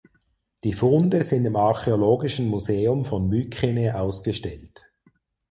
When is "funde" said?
0.73-1.21